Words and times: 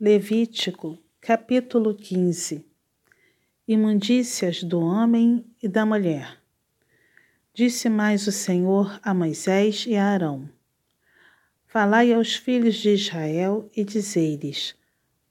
Levítico, 0.00 0.96
capítulo 1.20 1.92
15 1.92 2.64
Imundícias 3.66 4.62
do 4.62 4.78
homem 4.78 5.44
e 5.60 5.66
da 5.66 5.84
mulher. 5.84 6.38
Disse 7.52 7.88
mais 7.88 8.28
o 8.28 8.30
Senhor 8.30 9.00
a 9.02 9.12
Moisés 9.12 9.86
e 9.88 9.96
a 9.96 10.04
Arão: 10.06 10.48
Falai 11.66 12.12
aos 12.12 12.36
filhos 12.36 12.76
de 12.76 12.90
Israel 12.90 13.68
e 13.76 13.82
dizei-lhes: 13.82 14.76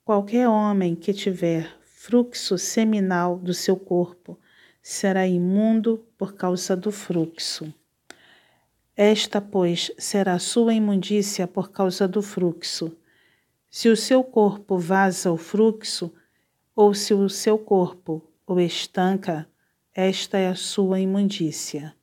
Qualquer 0.03 0.49
homem 0.49 0.95
que 0.95 1.13
tiver 1.13 1.73
fluxo 1.85 2.57
seminal 2.57 3.39
do 3.39 3.53
seu 3.53 3.77
corpo 3.77 4.37
será 4.83 5.25
imundo 5.25 6.05
por 6.17 6.33
causa 6.33 6.75
do 6.75 6.91
fluxo. 6.91 7.73
Esta, 8.97 9.39
pois, 9.39 9.93
será 9.97 10.33
a 10.33 10.39
sua 10.39 10.73
imundícia 10.73 11.47
por 11.47 11.71
causa 11.71 12.05
do 12.05 12.21
fluxo 12.21 12.93
se 13.77 13.89
o 13.89 13.95
seu 13.95 14.23
corpo 14.23 14.79
vaza 14.79 15.31
o 15.31 15.37
fluxo, 15.37 16.11
ou 16.75 16.95
se 16.95 17.13
o 17.13 17.29
seu 17.29 17.59
corpo 17.59 18.27
o 18.47 18.59
estanca, 18.59 19.47
esta 19.93 20.39
é 20.39 20.47
a 20.47 20.55
sua 20.55 20.99
imundícia. 20.99 21.95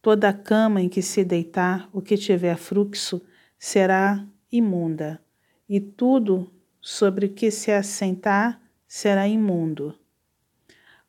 Toda 0.00 0.32
cama 0.32 0.80
em 0.80 0.88
que 0.88 1.02
se 1.02 1.22
deitar 1.22 1.86
o 1.92 2.00
que 2.00 2.16
tiver 2.16 2.56
fluxo 2.56 3.20
será 3.58 4.26
imunda, 4.50 5.20
e 5.68 5.78
tudo 5.80 6.50
sobre 6.80 7.26
o 7.26 7.30
que 7.34 7.50
se 7.50 7.70
assentar 7.70 8.58
será 8.88 9.28
imundo. 9.28 9.94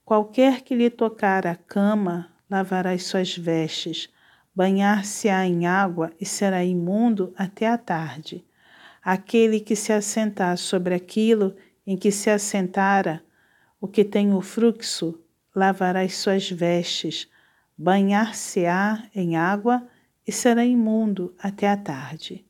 Qualquer 0.03 0.63
que 0.63 0.75
lhe 0.75 0.89
tocar 0.89 1.47
a 1.47 1.55
cama 1.55 2.29
lavará 2.49 2.91
as 2.91 3.05
suas 3.05 3.37
vestes, 3.37 4.09
banhar-se-á 4.53 5.47
em 5.47 5.65
água 5.65 6.11
e 6.19 6.25
será 6.25 6.61
imundo 6.61 7.33
até 7.37 7.69
a 7.69 7.77
tarde. 7.77 8.45
Aquele 9.09 9.61
que 9.61 9.73
se 9.73 9.93
assentar 9.93 10.57
sobre 10.57 10.93
aquilo 10.93 11.55
em 11.85 11.95
que 11.95 12.11
se 12.11 12.29
assentara, 12.29 13.23
o 13.79 13.87
que 13.87 14.03
tem 14.03 14.33
o 14.33 14.41
fluxo, 14.41 15.17
lavará 15.55 16.01
as 16.01 16.17
suas 16.17 16.51
vestes, 16.51 17.29
banhar-se-á 17.77 19.09
em 19.15 19.37
água 19.37 19.87
e 20.27 20.31
será 20.33 20.65
imundo 20.65 21.33
até 21.39 21.69
a 21.69 21.77
tarde. 21.77 22.45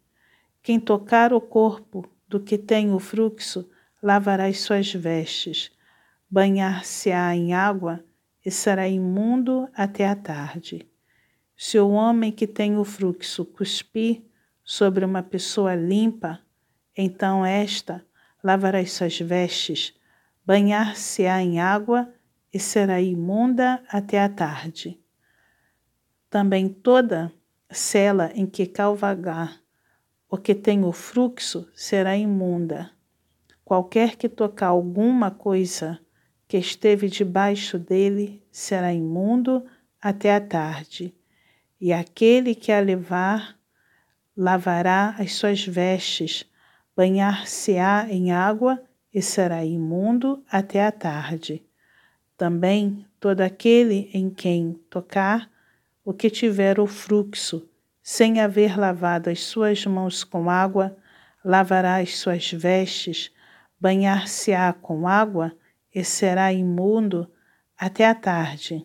Quem 0.64 0.80
tocar 0.80 1.32
o 1.32 1.40
corpo 1.40 2.10
do 2.28 2.40
que 2.40 2.58
tem 2.58 2.92
o 2.92 2.98
fluxo, 2.98 3.70
lavará 4.02 4.46
as 4.46 4.60
suas 4.60 4.92
vestes, 4.92 5.72
banhar-se-á 6.28 7.36
em 7.36 7.54
água 7.54 8.04
e 8.44 8.50
será 8.50 8.88
imundo 8.88 9.70
até 9.76 10.08
a 10.08 10.16
tarde. 10.16 10.90
Se 11.56 11.78
o 11.78 11.90
homem 11.92 12.32
que 12.32 12.48
tem 12.48 12.80
o 12.80 12.84
fluxo 12.84 13.46
cuspir 13.46 14.24
sobre 14.64 15.06
uma 15.06 15.22
pessoa 15.22 15.76
limpa, 15.76 16.47
então 16.98 17.46
esta 17.46 18.04
lavará 18.44 18.80
as 18.80 18.92
suas 18.92 19.20
vestes, 19.20 19.94
banhar-se-á 20.46 21.42
em 21.42 21.60
água 21.60 22.12
e 22.52 22.60
será 22.60 23.00
imunda 23.00 23.84
até 23.90 24.24
a 24.24 24.28
tarde. 24.28 25.00
Também 26.30 26.68
toda 26.68 27.32
cela 27.70 28.32
em 28.34 28.46
que 28.46 28.66
calvagar 28.66 29.62
o 30.30 30.38
que 30.38 30.56
tem 30.56 30.84
o 30.84 30.92
fluxo 30.92 31.70
será 31.74 32.18
imunda. 32.18 32.92
Qualquer 33.64 34.16
que 34.16 34.28
tocar 34.28 34.68
alguma 34.68 35.30
coisa 35.30 36.00
que 36.48 36.58
esteve 36.58 37.10
debaixo 37.10 37.78
dele 37.78 38.42
será 38.52 38.94
imundo 38.94 39.66
até 40.02 40.34
a 40.34 40.40
tarde, 40.40 41.14
e 41.80 41.92
aquele 41.92 42.56
que 42.56 42.72
a 42.72 42.80
levar 42.80 43.58
lavará 44.36 45.16
as 45.20 45.34
suas 45.34 45.66
vestes, 45.66 46.50
banhar-se-á 46.98 48.08
em 48.10 48.32
água 48.32 48.82
e 49.14 49.22
será 49.22 49.64
imundo 49.64 50.44
até 50.50 50.84
a 50.84 50.92
tarde. 50.92 51.64
Também 52.36 53.06
todo 53.20 53.42
aquele 53.42 54.10
em 54.12 54.32
quem 54.32 54.74
tocar 54.90 55.48
o 56.04 56.12
que 56.12 56.28
tiver 56.28 56.80
o 56.80 56.88
fluxo, 56.88 57.70
sem 58.02 58.42
haver 58.42 58.80
lavado 58.80 59.30
as 59.30 59.44
suas 59.44 59.86
mãos 59.86 60.24
com 60.24 60.50
água, 60.50 60.98
lavará 61.46 61.98
as 61.98 62.18
suas 62.18 62.52
vestes, 62.52 63.32
banhar-se-á 63.80 64.74
com 64.74 65.08
água 65.08 65.56
e 65.94 66.04
será 66.04 66.52
imundo 66.52 67.32
até 67.78 68.08
a 68.08 68.16
tarde. 68.16 68.84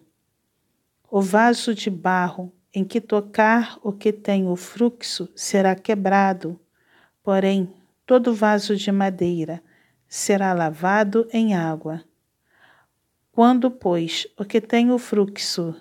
O 1.10 1.22
vaso 1.22 1.74
de 1.74 1.88
barro 1.88 2.52
em 2.74 2.84
que 2.84 3.00
tocar 3.00 3.78
o 3.82 3.90
que 3.90 4.12
tem 4.12 4.46
o 4.46 4.56
fluxo 4.56 5.30
será 5.34 5.74
quebrado, 5.74 6.60
porém 7.22 7.72
todo 8.06 8.34
vaso 8.34 8.76
de 8.76 8.90
madeira 8.90 9.62
será 10.08 10.52
lavado 10.52 11.26
em 11.32 11.54
água. 11.54 12.02
Quando, 13.30 13.70
pois, 13.70 14.26
o 14.38 14.44
que 14.44 14.60
tem 14.60 14.90
o 14.90 14.98
fluxo 14.98 15.74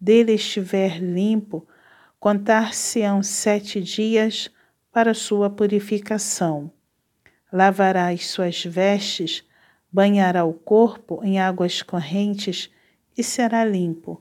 dele 0.00 0.32
estiver 0.32 0.98
limpo, 0.98 1.66
contar-se-ão 2.18 3.22
sete 3.22 3.80
dias 3.80 4.50
para 4.92 5.14
sua 5.14 5.48
purificação. 5.48 6.72
Lavará 7.52 8.08
as 8.08 8.26
suas 8.26 8.64
vestes, 8.64 9.44
banhará 9.92 10.44
o 10.44 10.52
corpo 10.52 11.20
em 11.22 11.38
águas 11.38 11.82
correntes 11.82 12.70
e 13.16 13.22
será 13.22 13.64
limpo. 13.64 14.20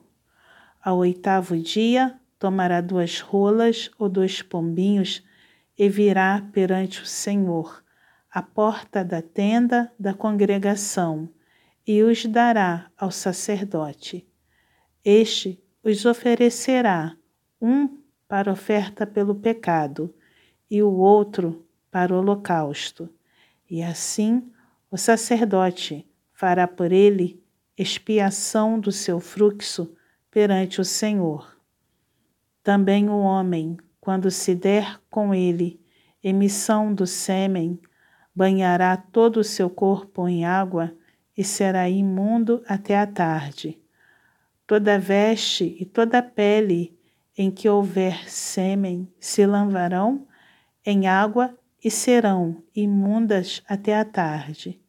Ao 0.82 0.98
oitavo 0.98 1.58
dia, 1.58 2.16
tomará 2.38 2.80
duas 2.80 3.20
rolas 3.20 3.90
ou 3.98 4.08
dois 4.08 4.42
pombinhos 4.42 5.24
e 5.78 5.88
virá 5.88 6.42
perante 6.52 7.02
o 7.02 7.06
Senhor, 7.06 7.84
à 8.32 8.42
porta 8.42 9.04
da 9.04 9.22
tenda 9.22 9.92
da 10.00 10.14
congregação, 10.14 11.30
e 11.86 12.04
os 12.04 12.26
dará 12.26 12.92
ao 12.98 13.12
sacerdote. 13.12 14.28
Este 15.04 15.64
os 15.84 16.06
oferecerá, 16.06 17.16
um 17.62 17.98
para 18.28 18.52
oferta 18.52 19.08
pelo 19.08 19.36
pecado 19.36 20.14
e 20.70 20.84
o 20.84 20.92
outro 20.92 21.66
para 21.90 22.14
o 22.14 22.18
holocausto. 22.18 23.10
E 23.70 23.82
assim 23.82 24.52
o 24.92 24.98
sacerdote 24.98 26.06
fará 26.34 26.68
por 26.68 26.92
ele 26.92 27.42
expiação 27.78 28.80
do 28.80 28.92
seu 28.92 29.20
fluxo 29.20 29.96
perante 30.30 30.82
o 30.82 30.86
Senhor. 30.86 31.58
Também 32.62 33.10
o 33.10 33.18
homem 33.20 33.78
quando 34.08 34.32
se 34.32 34.56
der 34.56 35.02
com 35.10 35.36
ele 35.36 35.82
emissão 36.24 36.94
do 36.94 37.06
sêmen, 37.06 37.78
banhará 38.34 38.96
todo 38.96 39.42
o 39.42 39.44
seu 39.44 39.70
corpo 39.70 40.30
em 40.30 40.46
água 40.46 40.96
e 41.38 41.44
será 41.44 41.90
imundo 41.90 42.64
até 42.70 42.98
a 42.98 43.06
tarde. 43.06 43.78
Toda 44.66 44.98
veste 44.98 45.76
e 45.78 45.84
toda 45.84 46.24
pele 46.24 46.98
em 47.38 47.52
que 47.52 47.68
houver 47.68 48.30
sêmen 48.30 49.12
se 49.20 49.46
lavarão 49.46 50.26
em 50.86 51.06
água 51.06 51.54
e 51.84 51.92
serão 51.92 52.64
imundas 52.74 53.62
até 53.68 54.00
a 54.00 54.06
tarde. 54.06 54.80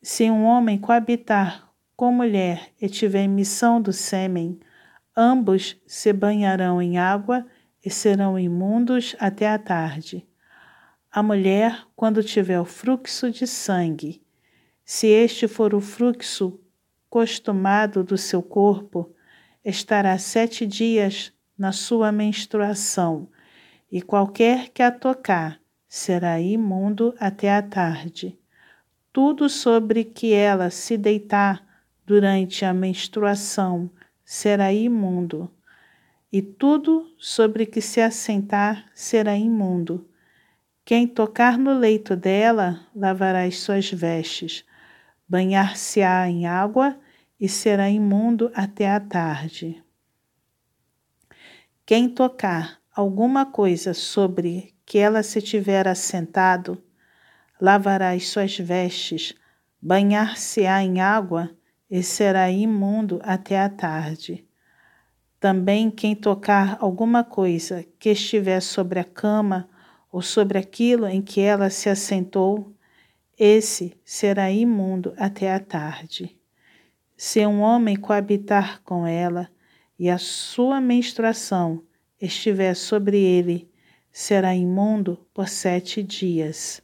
Se 0.00 0.30
um 0.30 0.44
homem 0.44 0.78
coabitar 0.78 1.70
com 1.94 2.10
mulher 2.10 2.70
e 2.80 2.88
tiver 2.88 3.24
emissão 3.24 3.82
do 3.82 3.92
sêmen, 3.92 4.58
ambos 5.14 5.76
se 5.86 6.10
banharão 6.10 6.80
em 6.80 6.96
água 6.96 7.46
e 7.84 7.90
serão 7.90 8.38
imundos 8.38 9.14
até 9.18 9.48
a 9.48 9.58
tarde. 9.58 10.26
A 11.12 11.22
mulher, 11.22 11.86
quando 11.94 12.24
tiver 12.24 12.58
o 12.58 12.64
fluxo 12.64 13.30
de 13.30 13.46
sangue, 13.46 14.22
se 14.84 15.06
este 15.06 15.46
for 15.46 15.74
o 15.74 15.80
fluxo 15.80 16.58
costumado 17.10 18.02
do 18.02 18.16
seu 18.16 18.42
corpo, 18.42 19.14
estará 19.64 20.16
sete 20.18 20.66
dias 20.66 21.32
na 21.56 21.70
sua 21.72 22.10
menstruação, 22.10 23.28
e 23.92 24.02
qualquer 24.02 24.70
que 24.70 24.82
a 24.82 24.90
tocar 24.90 25.60
será 25.88 26.40
imundo 26.40 27.14
até 27.20 27.54
a 27.54 27.62
tarde. 27.62 28.36
Tudo 29.12 29.48
sobre 29.48 30.04
que 30.04 30.32
ela 30.32 30.70
se 30.70 30.96
deitar 30.96 31.64
durante 32.04 32.64
a 32.64 32.74
menstruação 32.74 33.88
será 34.24 34.72
imundo 34.72 35.48
e 36.34 36.42
tudo 36.42 37.14
sobre 37.16 37.64
que 37.64 37.80
se 37.80 38.00
assentar 38.00 38.90
será 38.92 39.36
imundo. 39.36 40.10
Quem 40.84 41.06
tocar 41.06 41.56
no 41.56 41.72
leito 41.72 42.16
dela 42.16 42.84
lavará 42.92 43.44
as 43.44 43.60
suas 43.60 43.88
vestes, 43.88 44.64
banhar-se-á 45.28 46.28
em 46.28 46.44
água 46.44 46.98
e 47.38 47.48
será 47.48 47.88
imundo 47.88 48.50
até 48.52 48.90
a 48.90 48.98
tarde. 48.98 49.80
Quem 51.86 52.08
tocar 52.08 52.80
alguma 52.90 53.46
coisa 53.46 53.94
sobre 53.94 54.74
que 54.84 54.98
ela 54.98 55.22
se 55.22 55.40
tiver 55.40 55.86
assentado, 55.86 56.82
lavará 57.60 58.10
as 58.10 58.26
suas 58.26 58.58
vestes, 58.58 59.36
banhar-se-á 59.80 60.82
em 60.82 61.00
água 61.00 61.56
e 61.88 62.02
será 62.02 62.50
imundo 62.50 63.20
até 63.22 63.60
a 63.60 63.68
tarde. 63.68 64.43
Também 65.44 65.90
quem 65.90 66.16
tocar 66.16 66.78
alguma 66.80 67.22
coisa 67.22 67.84
que 67.98 68.08
estiver 68.08 68.60
sobre 68.60 68.98
a 68.98 69.04
cama 69.04 69.68
ou 70.10 70.22
sobre 70.22 70.56
aquilo 70.56 71.06
em 71.06 71.20
que 71.20 71.38
ela 71.38 71.68
se 71.68 71.90
assentou, 71.90 72.74
esse 73.38 73.94
será 74.02 74.50
imundo 74.50 75.12
até 75.18 75.52
a 75.52 75.60
tarde. 75.60 76.34
Se 77.14 77.44
um 77.46 77.60
homem 77.60 77.94
coabitar 77.94 78.80
com 78.84 79.06
ela 79.06 79.50
e 79.98 80.08
a 80.08 80.16
sua 80.16 80.80
menstruação 80.80 81.82
estiver 82.18 82.74
sobre 82.74 83.20
ele, 83.20 83.70
será 84.10 84.54
imundo 84.54 85.26
por 85.34 85.46
sete 85.46 86.02
dias. 86.02 86.80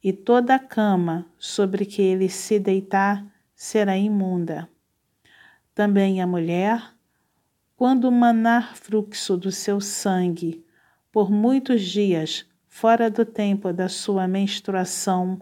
E 0.00 0.12
toda 0.12 0.54
a 0.54 0.60
cama 0.60 1.26
sobre 1.36 1.84
que 1.84 2.00
ele 2.00 2.28
se 2.28 2.60
deitar 2.60 3.26
será 3.56 3.98
imunda. 3.98 4.68
Também 5.74 6.22
a 6.22 6.28
mulher, 6.28 6.96
quando 7.78 8.10
manar 8.10 8.76
fluxo 8.76 9.36
do 9.36 9.52
seu 9.52 9.80
sangue 9.80 10.64
por 11.12 11.30
muitos 11.30 11.82
dias 11.82 12.44
fora 12.66 13.08
do 13.08 13.24
tempo 13.24 13.72
da 13.72 13.88
sua 13.88 14.26
menstruação, 14.26 15.40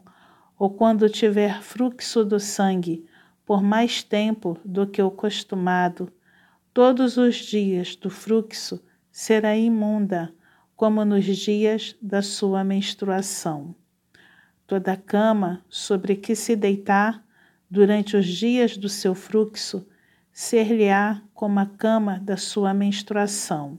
ou 0.58 0.68
quando 0.68 1.08
tiver 1.08 1.62
fluxo 1.62 2.26
do 2.26 2.38
sangue 2.38 3.06
por 3.46 3.62
mais 3.62 4.02
tempo 4.02 4.58
do 4.62 4.86
que 4.86 5.00
o 5.00 5.10
costumado, 5.10 6.12
todos 6.74 7.16
os 7.16 7.36
dias 7.36 7.96
do 7.96 8.10
fluxo 8.10 8.84
será 9.10 9.56
imunda, 9.56 10.30
como 10.76 11.06
nos 11.06 11.24
dias 11.24 11.96
da 12.02 12.20
sua 12.20 12.62
menstruação. 12.62 13.74
Toda 14.66 14.94
cama 14.94 15.64
sobre 15.70 16.14
que 16.14 16.34
se 16.34 16.54
deitar 16.54 17.24
durante 17.70 18.14
os 18.14 18.26
dias 18.26 18.76
do 18.76 18.90
seu 18.90 19.14
fluxo 19.14 19.86
ser-lhe-á 20.38 21.22
como 21.32 21.58
a 21.58 21.64
cama 21.64 22.20
da 22.20 22.36
sua 22.36 22.74
menstruação, 22.74 23.78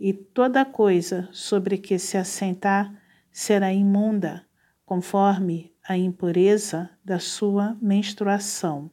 e 0.00 0.12
toda 0.12 0.64
coisa 0.64 1.28
sobre 1.30 1.78
que 1.78 1.96
se 1.96 2.16
assentar 2.18 2.92
será 3.30 3.72
imunda, 3.72 4.44
conforme 4.84 5.72
a 5.88 5.96
impureza 5.96 6.90
da 7.04 7.20
sua 7.20 7.78
menstruação. 7.80 8.90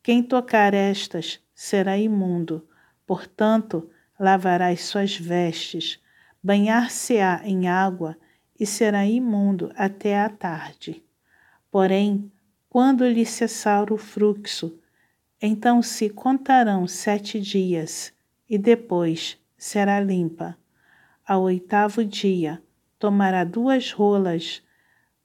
Quem 0.00 0.22
tocar 0.22 0.74
estas 0.74 1.40
será 1.52 1.98
imundo, 1.98 2.68
portanto, 3.04 3.90
lavará 4.16 4.68
as 4.68 4.82
suas 4.82 5.16
vestes, 5.16 6.00
banhar-se-á 6.40 7.40
em 7.44 7.66
água 7.66 8.16
e 8.58 8.64
será 8.64 9.04
imundo 9.04 9.72
até 9.74 10.20
a 10.20 10.28
tarde. 10.28 11.02
Porém, 11.68 12.30
quando 12.68 13.04
lhe 13.04 13.26
cessar 13.26 13.92
o 13.92 13.96
fluxo, 13.98 14.78
então 15.42 15.82
se 15.82 16.08
contarão 16.08 16.86
sete 16.86 17.40
dias, 17.40 18.12
e 18.48 18.56
depois 18.56 19.36
será 19.58 19.98
limpa. 19.98 20.56
Ao 21.26 21.42
oitavo 21.42 22.04
dia, 22.04 22.62
tomará 22.96 23.42
duas 23.42 23.90
rolas 23.90 24.62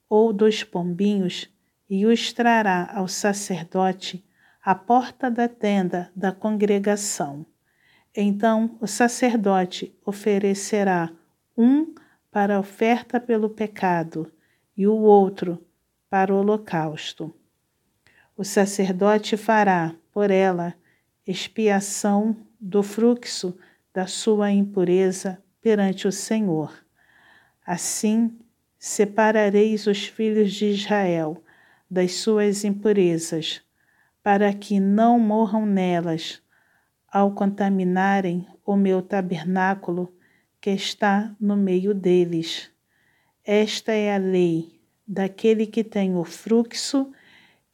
ou 0.09 0.33
dois 0.33 0.63
pombinhos 0.63 1.47
e 1.87 2.05
os 2.05 2.33
trará 2.33 2.89
ao 2.93 3.07
sacerdote 3.07 4.25
à 4.63 4.73
porta 4.73 5.29
da 5.29 5.47
tenda 5.47 6.11
da 6.15 6.31
congregação. 6.31 7.45
Então 8.15 8.75
o 8.81 8.87
sacerdote 8.87 9.95
oferecerá 10.03 11.11
um 11.55 11.93
para 12.31 12.59
oferta 12.59 13.19
pelo 13.19 13.49
pecado 13.49 14.31
e 14.75 14.87
o 14.87 14.95
outro 14.95 15.63
para 16.09 16.33
o 16.33 16.39
holocausto. 16.39 17.33
O 18.35 18.43
sacerdote 18.43 19.37
fará 19.37 19.95
por 20.17 20.31
ela 20.31 20.73
expiação 21.27 22.35
do 22.59 22.81
fluxo 22.81 23.55
da 23.93 24.07
sua 24.07 24.49
impureza 24.51 25.39
perante 25.61 26.07
o 26.07 26.11
Senhor. 26.11 26.73
Assim, 27.63 28.35
separareis 28.79 29.85
os 29.85 30.07
filhos 30.07 30.53
de 30.53 30.71
Israel 30.71 31.43
das 31.87 32.13
suas 32.13 32.63
impurezas, 32.63 33.61
para 34.23 34.51
que 34.55 34.79
não 34.79 35.19
morram 35.19 35.67
nelas 35.67 36.41
ao 37.07 37.33
contaminarem 37.33 38.47
o 38.65 38.75
meu 38.75 39.03
tabernáculo 39.03 40.11
que 40.59 40.71
está 40.71 41.35
no 41.39 41.55
meio 41.55 41.93
deles. 41.93 42.71
Esta 43.45 43.91
é 43.91 44.15
a 44.15 44.17
lei 44.17 44.81
daquele 45.07 45.67
que 45.67 45.83
tem 45.83 46.15
o 46.15 46.23
fluxo 46.23 47.11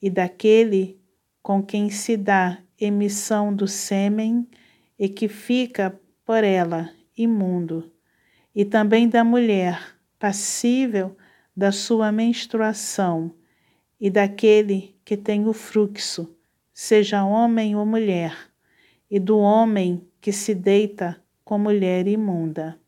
e 0.02 0.10
daquele 0.10 1.02
com 1.44 1.62
quem 1.62 1.90
se 1.90 2.16
dá 2.16 2.58
emissão 2.80 3.54
do 3.54 3.68
sêmen 3.68 4.48
e 4.98 5.10
que 5.10 5.28
fica 5.28 6.00
por 6.26 6.44
ela 6.44 6.90
imundo, 7.18 7.92
e 8.56 8.64
também 8.64 9.10
da 9.10 9.24
mulher 9.24 9.98
passível 10.18 11.18
da 11.56 11.72
sua 11.72 12.12
menstruação 12.12 13.36
e 14.00 14.10
daquele 14.10 14.96
que 15.04 15.18
tem 15.18 15.46
o 15.46 15.54
fluxo, 15.54 16.34
seja 16.74 17.26
homem 17.26 17.76
ou 17.76 17.86
mulher, 17.86 18.36
e 19.12 19.20
do 19.20 19.38
homem 19.38 20.08
que 20.22 20.32
se 20.32 20.56
deita 20.56 21.22
com 21.44 21.60
mulher 21.60 22.08
imunda. 22.08 22.80